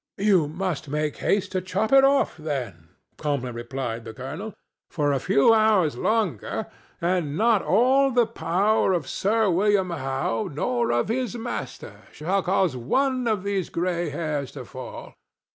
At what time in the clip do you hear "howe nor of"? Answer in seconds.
9.91-11.09